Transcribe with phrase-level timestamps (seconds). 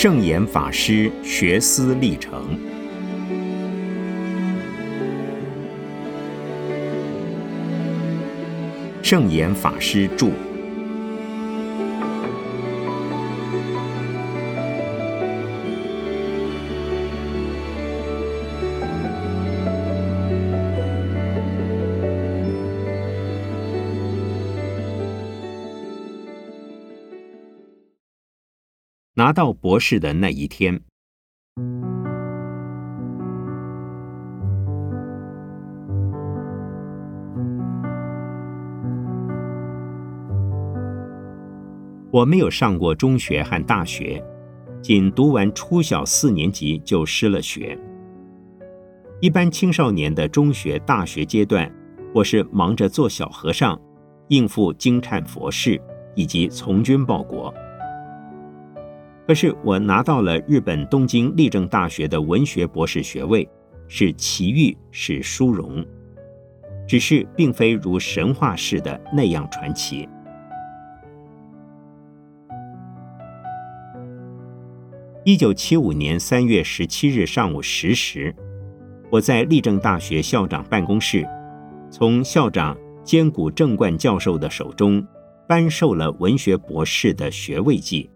[0.00, 2.56] 圣严法师学思历程。
[9.02, 10.47] 圣严法师著。
[29.18, 30.80] 拿到博士的那一天，
[42.12, 44.24] 我没有上过中学和大学，
[44.80, 47.76] 仅读完初小四年级就失了学。
[49.20, 51.68] 一般青少年的中学、大学阶段，
[52.14, 53.76] 我是忙着做小和尚，
[54.28, 55.80] 应付经忏佛事
[56.14, 57.52] 以及从军报国。
[59.28, 63.46] 可是我拿到了日本东京立正大学的文学博士学位，
[63.86, 65.84] 是奇遇，是殊荣，
[66.86, 70.08] 只是并非如神话似的那样传奇。
[75.24, 78.34] 一九七五年三月十七日上午十时，
[79.10, 81.28] 我在立正大学校长办公室，
[81.90, 85.06] 从校长兼谷正冠教授的手中
[85.46, 88.08] 颁授了文学博士的学位记。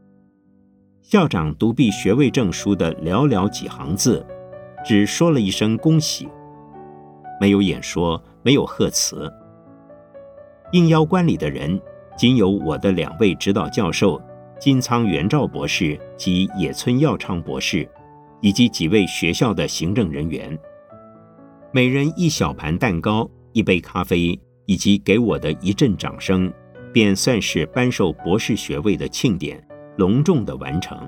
[1.02, 4.24] 校长读毕学位证书的寥寥几行字，
[4.86, 6.28] 只说了一声恭喜，
[7.40, 9.30] 没有演说，没有贺词。
[10.70, 11.78] 应邀观礼的人，
[12.16, 14.22] 仅有我的两位指导教授
[14.60, 17.86] 金仓元照博士及野村耀昌博士，
[18.40, 20.56] 以及几位学校的行政人员。
[21.72, 26.50] 每人一小盘蛋糕、一杯咖啡，以及给我的一阵掌声，
[26.92, 29.62] 便算是颁授博士学位的庆典。
[29.96, 30.98] 隆重的完成。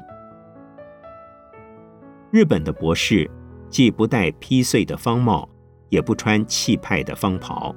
[2.30, 3.30] 日本的博士
[3.70, 5.48] 既不戴披碎的方帽，
[5.88, 7.74] 也不穿气派的方袍，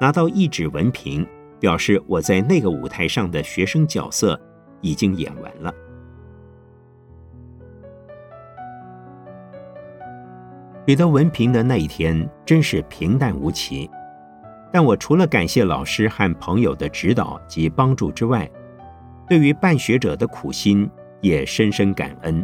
[0.00, 1.26] 拿到一纸文凭，
[1.60, 4.40] 表示我在那个舞台上的学生角色
[4.80, 5.74] 已经演完了。
[10.86, 13.90] 取得文凭的那一天，真是平淡无奇，
[14.72, 18.50] 但我除了感谢老师和朋友的指导及帮助之外，
[19.28, 20.90] 对于办学者的苦心，
[21.20, 22.42] 也深深感恩。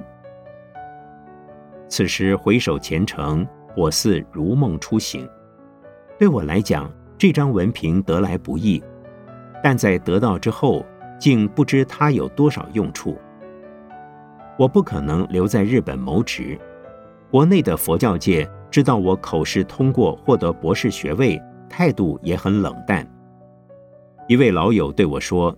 [1.89, 5.27] 此时回首前程，我似如梦初醒。
[6.19, 8.83] 对我来讲，这张文凭得来不易，
[9.63, 10.85] 但在得到之后，
[11.19, 13.17] 竟不知它有多少用处。
[14.59, 16.59] 我不可能留在日本谋职，
[17.31, 23.07] 国内的佛教界知道我口试通过获得博士学位，态度也很冷淡。
[24.29, 25.57] 一位老友对我说。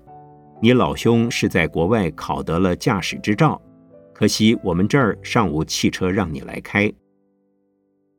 [0.62, 3.60] 你老兄是在国外考得了驾驶执照，
[4.14, 6.90] 可惜我们这儿尚无汽车让你来开。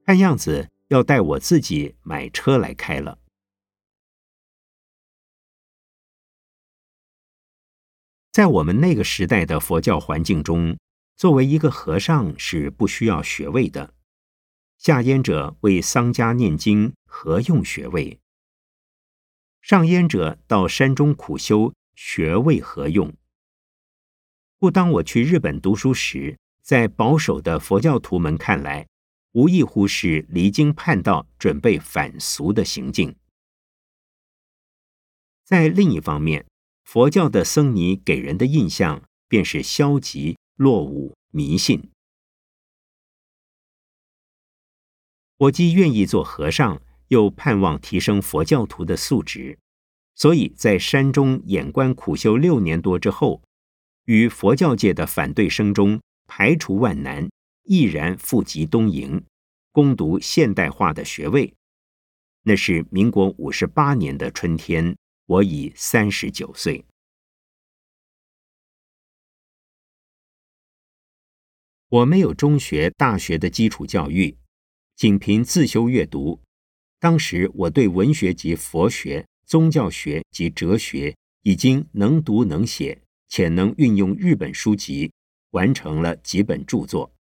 [0.06, 3.18] 看样子要带我自己买车来开了。
[8.32, 10.78] 在我们那个时代的佛教环境中，
[11.16, 13.96] 作为一个和尚是不需要学位的。
[14.78, 18.20] 下烟者为丧家念经，何用学位？
[19.60, 21.74] 上烟者到山中苦修。
[22.00, 23.12] 学位何用？
[24.60, 28.88] 故当我去日本读书时，在保守的佛教徒们看来，
[29.32, 33.16] 无异乎是离经叛道、准备反俗的行径。
[35.44, 36.46] 在另一方面，
[36.84, 41.90] 佛教的僧尼给人的印象便是消极、落伍、迷信。
[45.38, 49.58] 我既愿意做和尚，又盼望提升佛教徒的素质。
[50.18, 53.44] 所以在山中眼观苦修六年多之后，
[54.06, 57.30] 与佛教界的反对声中排除万难，
[57.66, 59.22] 毅然赴集东瀛，
[59.72, 61.54] 攻读现代化的学位。
[62.42, 64.98] 那是民国五十八年的春天，
[65.28, 66.84] 我已三十九岁。
[71.90, 74.36] 我没有中学、大学的基础教育，
[74.96, 76.42] 仅凭自修阅读。
[77.00, 79.28] 当时我对文学及佛学。
[79.48, 85.14] 宗教学及哲学已经能读能写，且能运用日本书籍，
[85.52, 87.16] 完成了几本著作。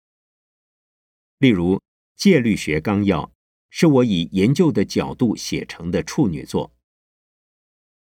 [1.37, 1.75] 例如
[2.15, 3.25] 《戒律学纲要》
[3.69, 6.73] 是我以研究的角度写成的处女作。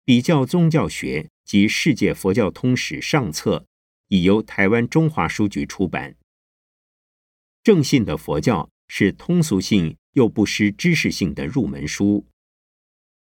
[0.05, 3.67] 比较宗教学及世界佛教通史上册
[4.07, 6.17] 已由台湾中华书局出版。
[7.65, 12.25] 正信的佛教是通俗性又不失知识性的入门书。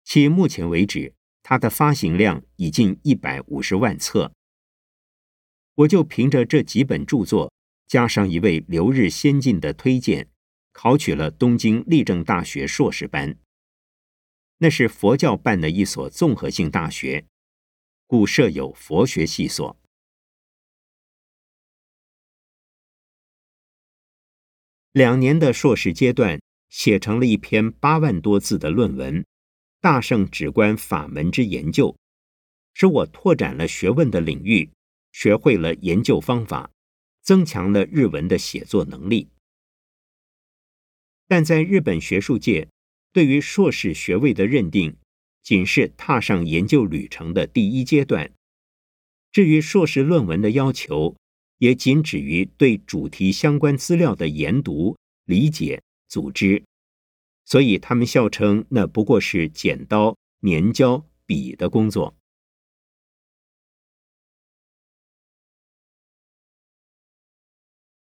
[0.04, 4.32] 其目前为止，它的发行量已近一百五十万册。
[5.74, 7.52] 我就凭着这几本著作，
[7.86, 10.28] 加上一位留日先进的推荐，
[10.72, 13.38] 考取了东京立正大学硕士班。
[14.58, 17.26] 那是佛教办的一所综合性大学，
[18.06, 19.76] 故设有佛学系所。
[24.92, 26.38] 两年的硕士阶段，
[26.68, 29.22] 写成了一篇八万多字的论文，
[29.82, 31.88] 《大圣止观法门之研究》，
[32.72, 34.70] 使我拓展了学问的领域，
[35.10, 36.70] 学会了研究方法，
[37.20, 39.26] 增强了日文的写作能力。
[41.26, 42.68] 但在日本学术界，
[43.12, 44.96] 对于硕士学位的认定，
[45.42, 48.30] 仅是踏上研究旅程的第一阶段。
[49.32, 51.16] 至于硕士论文的要求，
[51.58, 56.62] 也仅止于对主题相关资料的研读、理解、组织。
[57.52, 62.16] 所以他们笑称那不过是剪刀、粘胶、笔的工作。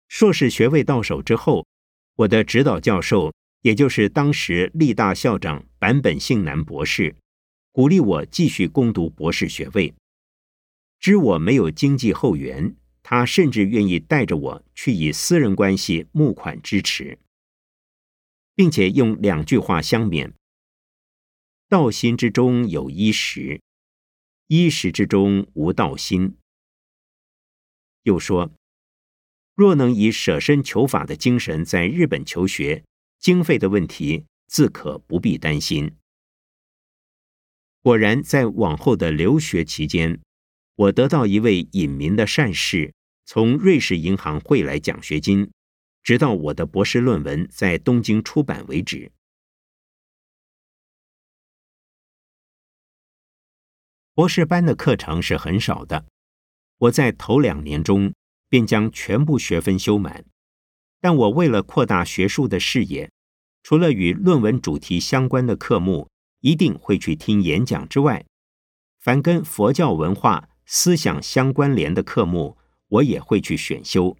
[0.07, 1.65] 硕士学位到手之后，
[2.17, 3.33] 我的指导教授。
[3.61, 7.15] 也就是当时立大校长坂本幸男博士
[7.71, 9.95] 鼓励我继续攻读博士学位，
[10.99, 17.17] 知我没有经济后援，他甚至愿意带着我去以私人关系募款支持，
[18.55, 20.33] 并且用两句话相勉：
[21.69, 23.61] 道心之中有衣食，
[24.47, 26.37] 衣食之中无道心。
[28.03, 28.51] 又说，
[29.55, 32.83] 若能以舍身求法的精神在日本求学。
[33.19, 35.95] 经费的问题自可不必担心。
[37.81, 40.19] 果然，在往后的留学期间，
[40.75, 45.49] 我得到一位隐民的善士从瑞士银行汇来奖学金，
[46.03, 49.11] 直到我的博士论文在东京出版为止。
[54.13, 56.05] 博士班的课程是很少的，
[56.77, 58.13] 我在头两年中
[58.47, 60.25] 便将全部学分修满。
[60.99, 63.11] 但我为了扩大学术的视野，
[63.63, 66.09] 除了与论文主题相关的科目
[66.41, 68.25] 一定会去听演讲之外，
[68.99, 72.57] 凡跟佛教文化思想相关联的科目，
[72.87, 74.15] 我也会去选修。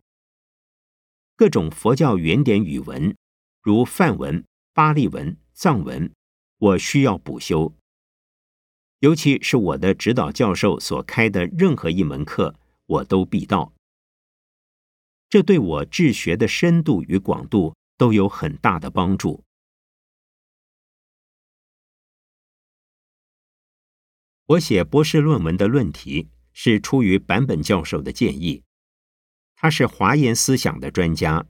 [1.44, 3.18] 各种佛教原点语文，
[3.62, 6.10] 如梵文、巴利文、藏文，
[6.58, 7.76] 我需要补修。
[9.00, 12.56] 尤其是我的指导教授所开的任何一门课，
[12.86, 13.74] 我都必到。
[15.30, 19.44] 这对我治学的深度与广度都有很大的帮助。
[24.46, 28.64] 我写博士论文的论题是出于坂本教授的建议，
[29.64, 31.46] 他是华严思想的专家，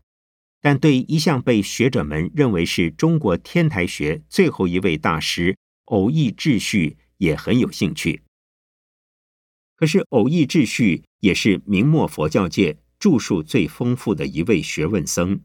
[0.62, 8.22] 但对一向被学者们认为是中国天台学最后一位大师偶义秩序也很有兴趣。
[9.76, 12.78] 可是偶义秩序也是明末佛教界。
[13.00, 15.42] 著述最丰富的一位学问僧，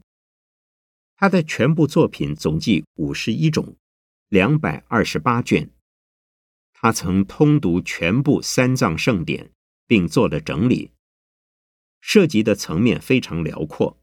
[1.17, 3.75] 他的全部作品总计五十一种，
[4.29, 5.71] 两百二十八卷。
[6.71, 9.51] 他曾通读全部三藏圣典，
[9.87, 10.91] 并做了整理，
[11.99, 13.97] 涉及的层面非常辽阔。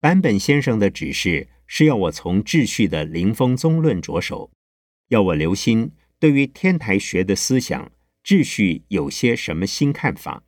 [0.00, 4.50] 坂本先生的指示是要我从秩序的灵峰宗论着手，
[5.08, 7.90] 要我留心对于天台学的思想
[8.22, 10.44] 秩序有些什么新看法。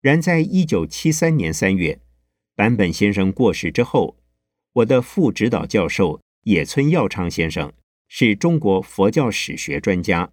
[0.00, 2.00] 然在一九七三年三月，
[2.56, 4.18] 坂本先生过世之后，
[4.72, 7.72] 我的副指导教授野村耀昌先生
[8.08, 10.32] 是中国佛教史学专家，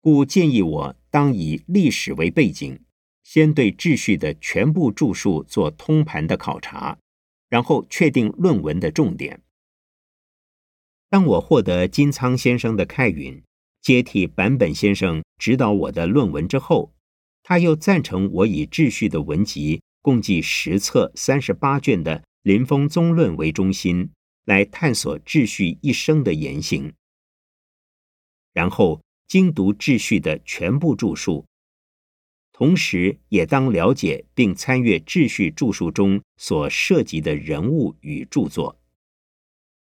[0.00, 2.80] 故建议我当以历史为背景，
[3.22, 6.98] 先对秩序的全部著述做通盘的考察，
[7.48, 9.42] 然后确定论文的重点。
[11.08, 13.42] 当我获得金仓先生的开允，
[13.80, 16.94] 接替坂本先生指导我的论文之后。
[17.44, 24.10] 他又赞成我以秩序的文集，共计十册三十八卷的《林峰宗论》为中心，
[24.44, 26.92] 来探索秩序一生的言行。
[28.52, 31.44] 然后精读秩序的全部著述，
[32.50, 38.80] 同时也当了解并参阅秩序著述中所涉及的人物与著作。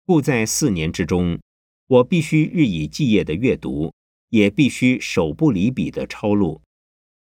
[0.05, 1.39] 故在四年之中，
[1.87, 3.93] 我必须日以继夜的阅读，
[4.27, 6.61] 也必须手不离笔的抄录。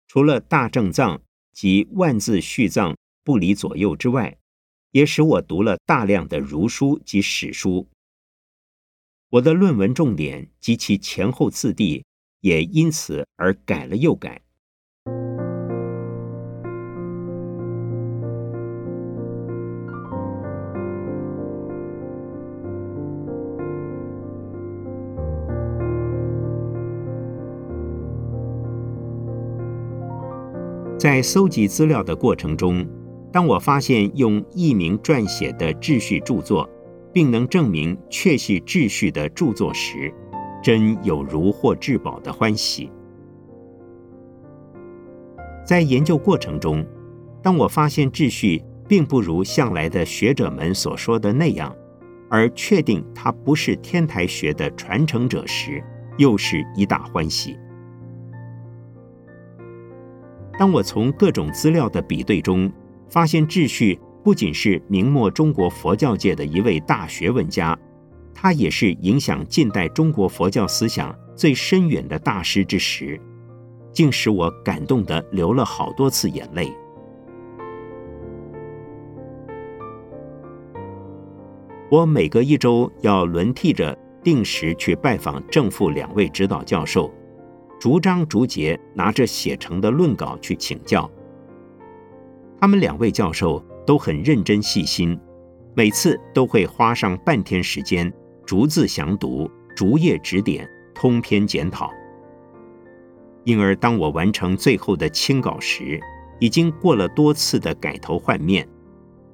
[0.07, 4.37] 除了大正藏及万字序藏不离左右之外，
[4.91, 7.89] 也使我读了大量的儒书及史书。
[9.31, 12.03] 我的论文重点及其前后次第
[12.41, 14.41] 也因此而改了又改。
[30.97, 32.83] 在搜集资料的过程中，
[33.31, 36.67] 当我发现用艺名撰写的秩序著作，
[37.13, 40.13] 并能证明确系秩序的著作时，
[40.61, 42.91] 真有如获至宝的欢喜。
[45.65, 46.85] 在研究过程中，
[47.41, 51.75] 当我发现秩序并不如向来的学者们所说的那样，
[52.29, 55.83] 而确定他不是天台学的传承者时，
[56.17, 57.57] 又是一大欢喜。
[60.57, 62.69] 当我从各种资料的比对中
[63.07, 67.77] 发现秩序不仅是明末中国佛教界的一位大学问家，
[68.33, 73.19] 他也是影响近代中国佛教思想最深远的大师之时，
[73.91, 76.71] 竟使我感动得流了好多次眼泪。
[81.89, 87.11] 我每隔一周要轮替着定时去拜访正副两位指导教授。
[87.79, 91.09] 逐章逐节拿着写成的论稿去请教，
[92.59, 95.19] 他们两位教授都很认真细心，
[95.73, 98.13] 每次都会花上半天时间
[98.45, 101.89] 逐字详读、逐页指点、通篇检讨。
[103.45, 105.99] 因而，当我完成最后的清稿时，
[106.39, 108.69] 已经过了多次的改头换面，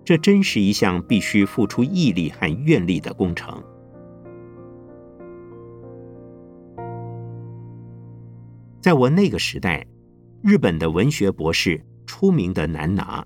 [0.05, 3.61] 这真是一项必须付出毅力和愿力的工程。
[8.79, 9.85] 在我那个时代，
[10.41, 13.25] 日本的文学博士出名的难拿，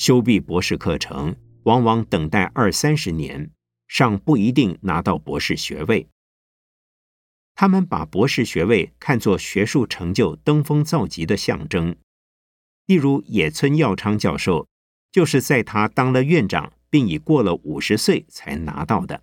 [0.00, 3.50] 修毕博士课程往往等待二三十年，
[3.86, 6.08] 尚不一定拿到博士学位。
[7.54, 11.94] 他们把博士学位看作学术成就登峰造极的象征，
[12.86, 14.66] 例如野村耀昌教授，
[15.12, 19.22] 就是在他当了院长并已过了五十岁才拿到的。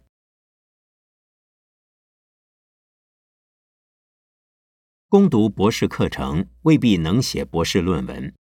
[5.10, 8.32] 攻读博士课程未必能写博士论文，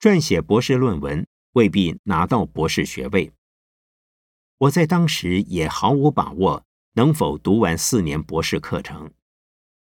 [0.00, 3.32] 撰写博士论文未必拿到博士学位。
[4.58, 6.64] 我在当时也毫无把握
[6.94, 9.12] 能否读完四年博士课程，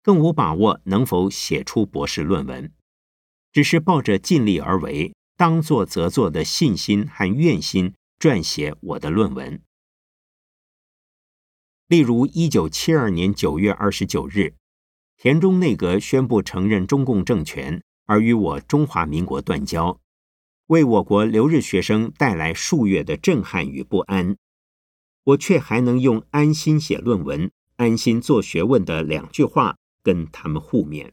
[0.03, 2.71] 更无把握能否写出博士论文，
[3.51, 9.61] 只是抱着尽力而为、当做则做的信心和愿心撰写我的论文。
[11.87, 14.55] 例如，一九七二年九月二十九日。
[15.17, 19.99] 田中内阁宣布承认中共政权，而与我中华民国断交，
[20.67, 24.37] 为我国留日学生带来数月的震撼与不安。
[25.23, 31.11] 我却还能用“安心写论文，安心做学问”的两句话跟他们互勉。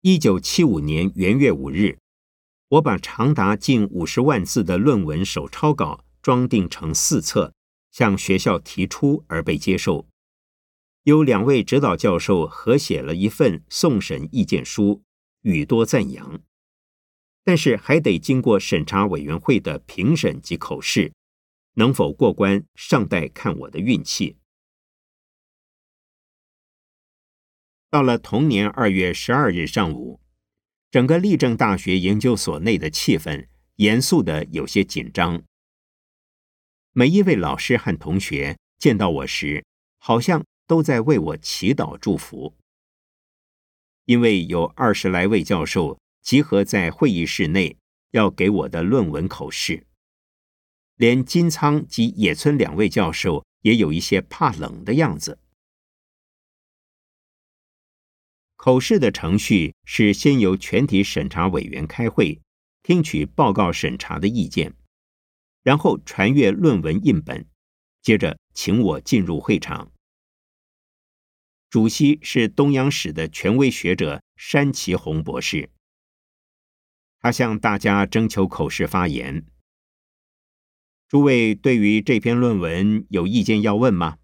[0.00, 1.98] 一九七五年元月五日，
[2.68, 7.52] 我把长达近五十万字的论文手抄稿装订成四册。
[7.90, 10.06] 向学校提出而被接受，
[11.04, 15.02] 有两位指导教授合写了一份送审意见书，
[15.42, 16.40] 语多赞扬。
[17.42, 21.12] 但是还得经过审查委员会的评审及口试，
[21.74, 24.36] 能否过关尚待看我的运气。
[27.88, 30.20] 到了同年二月十二日上午，
[30.90, 35.42] 整个立正大学研究所内的气氛严肃的有些紧张。
[36.92, 39.64] 每一位老师和同学见到我时，
[39.98, 42.54] 好像都在为我祈祷祝福。
[44.04, 47.76] 因为有二十来位教授集合在会议室内，
[48.12, 49.84] 要给我的论文口试，
[50.94, 55.40] 连金仓及野村两位教授也有一些怕冷的样子。
[58.54, 62.40] 口试的程序是先由全体审查委员开会，
[62.84, 64.72] 听取报告审查的意见。
[65.64, 67.48] 然后传阅论文印本，
[68.02, 69.90] 接着请我进入会场。
[71.70, 75.70] 主席是东洋史的权威学者山崎宏博士，
[77.20, 79.46] 他向大家征求口试发言。
[81.06, 84.18] 诸位对于这篇论文有意见要问吗？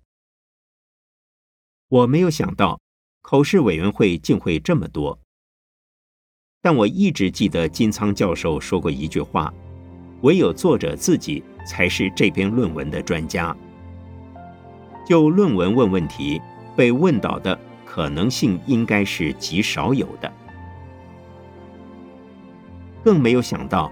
[1.86, 2.80] 我没有想到
[3.22, 5.20] 口试委员会竟会这么多，
[6.60, 9.54] 但我一直记得金仓教授说过一句话。
[10.22, 13.56] 唯有作者自己才是这篇论文的专家。
[15.06, 16.40] 就论文问问题，
[16.76, 20.30] 被问倒的可能性应该是极少有的。
[23.02, 23.90] 更没有想到，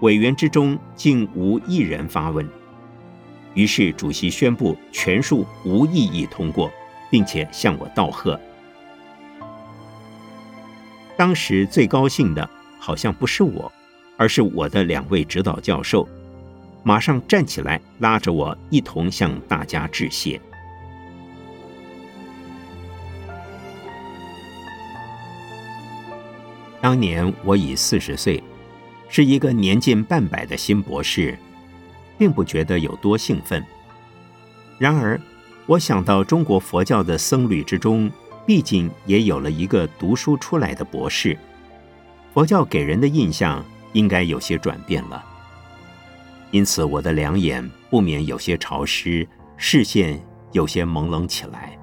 [0.00, 2.48] 委员之中竟无一人发问。
[3.54, 6.70] 于是主席宣布全数无异议通过，
[7.10, 8.38] 并且向我道贺。
[11.16, 13.72] 当时最高兴的，好像不是我。
[14.18, 16.08] 而是我的两位指导教授，
[16.82, 20.40] 马上站起来，拉着我一同向大家致谢。
[26.86, 28.40] 当年我已四十岁，
[29.08, 31.36] 是一个年近半百的新博士，
[32.16, 33.60] 并不觉得有多兴奋。
[34.78, 35.20] 然而，
[35.66, 38.08] 我想到中国佛教的僧侣之中，
[38.46, 41.36] 毕竟也有了一个读书出来的博士，
[42.32, 45.24] 佛教给人的印象应该有些转变了。
[46.52, 49.26] 因此，我的两眼不免有些潮湿，
[49.56, 51.76] 视线有些朦胧起来。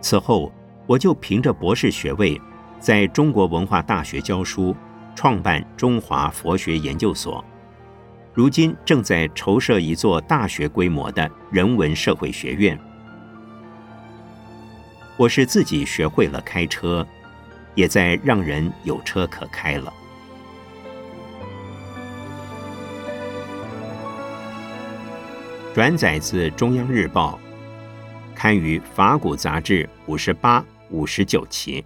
[0.00, 0.52] 此后，
[0.86, 2.40] 我就凭着博士学位，
[2.78, 4.74] 在中国文化大学教书，
[5.14, 7.44] 创办中华佛学研究所。
[8.32, 12.78] 如今正在筹设一座大学规模的人文社会学院。
[15.16, 17.04] 我是自己学会了开车，
[17.74, 19.92] 也在让人有车可开了。
[25.74, 27.38] 转载自中央日报。
[28.38, 31.84] 刊于《法古杂志》五十八、五十九期。